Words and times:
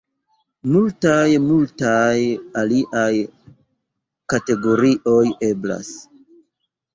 Multaj, 0.75 1.25
multaj 1.49 2.13
aliaj 2.61 3.11
kategorioj 4.35 5.21
eblas. 5.51 5.93